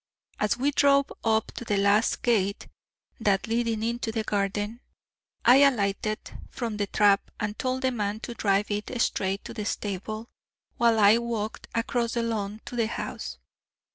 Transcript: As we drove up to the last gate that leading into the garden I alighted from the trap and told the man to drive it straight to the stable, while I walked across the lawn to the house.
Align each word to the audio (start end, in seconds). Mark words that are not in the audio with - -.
As 0.39 0.57
we 0.57 0.71
drove 0.71 1.13
up 1.23 1.51
to 1.51 1.63
the 1.63 1.77
last 1.77 2.23
gate 2.23 2.67
that 3.19 3.45
leading 3.45 3.83
into 3.83 4.11
the 4.11 4.23
garden 4.23 4.81
I 5.45 5.57
alighted 5.57 6.39
from 6.49 6.77
the 6.77 6.87
trap 6.87 7.29
and 7.39 7.55
told 7.59 7.83
the 7.83 7.91
man 7.91 8.19
to 8.21 8.33
drive 8.33 8.71
it 8.71 8.99
straight 8.99 9.45
to 9.45 9.53
the 9.53 9.63
stable, 9.65 10.31
while 10.77 10.97
I 10.99 11.19
walked 11.19 11.67
across 11.75 12.15
the 12.15 12.23
lawn 12.23 12.61
to 12.65 12.75
the 12.75 12.87
house. 12.87 13.37